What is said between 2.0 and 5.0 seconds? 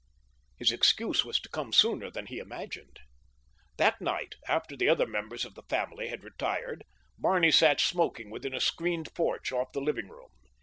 than he imagined. That night, after the